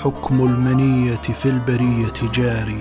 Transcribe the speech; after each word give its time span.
حكم 0.00 0.44
المنية 0.46 1.14
في 1.16 1.46
البرية 1.46 2.30
جاري. 2.34 2.78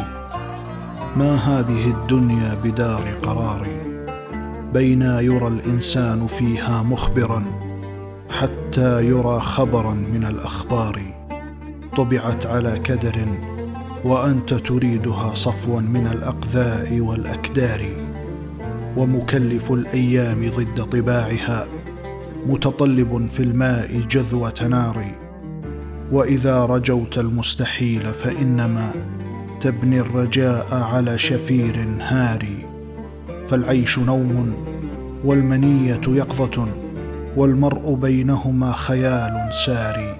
ما 1.16 1.36
هذه 1.36 1.92
الدنيا 1.92 2.58
بدار 2.64 3.02
قرار؟ 3.22 3.68
بينا 4.74 5.22
يرى 5.22 5.48
الإنسان 5.48 6.28
فيها 6.28 6.84
مخبرا 6.84 7.44
حتى 8.30 9.06
يرى 9.06 9.40
خبرا 9.40 9.94
من 9.94 10.26
الأخبار. 10.26 11.02
طبعت 11.98 12.46
على 12.46 12.80
كدر 12.80 13.26
وأنت 14.04 14.54
تريدها 14.54 15.34
صفوا 15.34 15.82
من 15.82 16.08
الأقذاء 16.08 17.00
والأكدار. 17.00 17.82
ومكلف 18.98 19.72
الأيام 19.72 20.52
ضد 20.58 20.84
طباعها 20.84 21.68
متطلب 22.48 23.28
في 23.30 23.44
الماء 23.44 24.02
جذوة 24.10 24.68
نار. 24.70 25.29
وإذا 26.12 26.66
رجوت 26.66 27.18
المستحيل 27.18 28.14
فإنما 28.14 28.92
تبني 29.62 30.00
الرجاء 30.00 30.66
على 30.74 31.20
شفير 31.20 31.98
هاري. 32.02 32.66
فالعيش 33.48 34.00
نوم 34.00 34.54
والمنية 35.26 36.02
يقظة 36.08 36.68
والمرء 37.38 37.94
بينهما 37.94 38.72
خيال 38.72 39.50
ساري. 39.66 40.16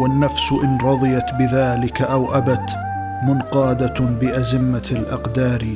والنفس 0.00 0.52
إن 0.52 0.78
رضيت 0.82 1.24
بذلك 1.38 2.02
أو 2.02 2.34
أبت 2.34 2.70
منقادة 3.28 4.04
بأزمة 4.04 4.88
الأقدار. 4.90 5.66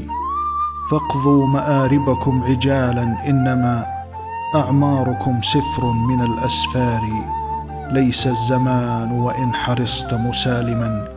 فاقضوا 0.90 1.46
مآربكم 1.46 2.42
عجالا 2.42 3.28
إنما 3.28 3.86
أعماركم 4.54 5.40
سفر 5.42 5.92
من 5.92 6.20
الأسفار. 6.20 7.02
ليس 7.92 8.26
الزمان 8.26 9.12
وإن 9.12 9.54
حرصت 9.54 10.14
مسالما 10.14 11.08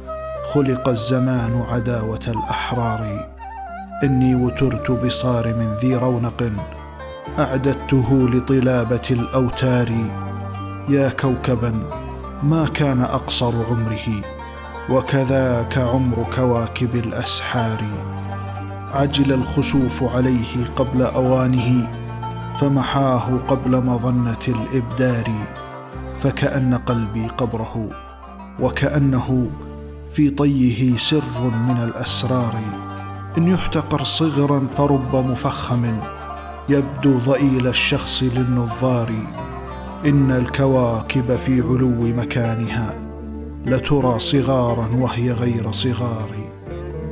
خلق 0.54 0.90
الزمان 0.90 1.64
عداوة 1.70 2.20
الأحرار. 2.28 3.30
إني 4.04 4.36
وترت 4.36 4.92
بصارم 4.92 5.78
ذي 5.82 5.96
رونق 5.96 6.52
أعددته 7.40 8.30
لطلابة 8.34 9.02
الأوتار. 9.12 9.92
يا 10.90 11.10
كوكبا 11.10 11.74
ما 12.44 12.66
كان 12.74 13.02
أقصر 13.02 13.54
عمره 13.70 14.22
وكذاك 14.90 15.78
عمر 15.78 16.26
كواكب 16.36 16.96
الأسحار. 16.96 17.82
عجل 18.94 19.34
الخسوف 19.34 20.16
عليه 20.16 20.66
قبل 20.76 21.02
أوانه 21.02 21.88
فمحاه 22.60 23.40
قبل 23.48 23.84
مظنة 23.86 24.46
الإبدار. 24.48 25.30
فكأن 26.24 26.74
قلبي 26.74 27.28
قبره 27.28 27.90
وكأنه 28.60 29.50
في 30.12 30.30
طيه 30.30 30.98
سر 30.98 31.42
من 31.68 31.78
الأسرار. 31.84 32.56
إن 33.38 33.48
يحتقر 33.48 34.04
صغرا 34.04 34.68
فرب 34.68 35.16
مفخم 35.16 36.00
يبدو 36.70 37.18
ضئيل 37.18 37.68
الشخص 37.68 38.24
للنظار. 38.24 39.14
إن 40.06 40.32
الكواكب 40.32 41.36
في 41.36 41.62
علو 41.62 42.16
مكانها 42.18 42.94
لترى 43.66 44.20
صغارا 44.20 44.88
وهي 44.96 45.32
غير 45.32 45.72
صغار. 45.72 46.30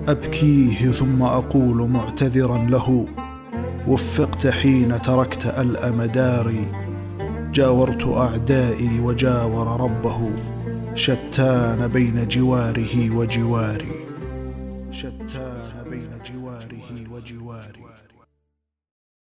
أبكيه 0.07 0.91
ثم 0.91 1.23
أقول 1.23 1.89
معتذرا 1.89 2.57
له 2.57 3.05
وفقت 3.87 4.47
حين 4.47 5.01
تركت 5.01 5.45
الام 5.45 6.01
داري 6.01 6.88
جاورت 7.59 8.07
أعدائي 8.07 8.99
وجاور 8.99 9.81
ربه 9.81 10.31
شتان 10.95 11.87
بين 11.87 12.27
جواره 12.27 13.15
وجواري. 13.17 13.95
شتان 14.91 15.89
بين 15.89 16.11
جواره 16.25 16.89
وجواري. 17.11 17.79